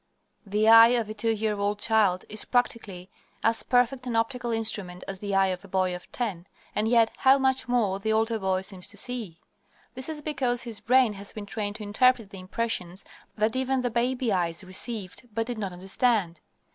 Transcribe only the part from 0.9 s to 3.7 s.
of a two year old child is practically as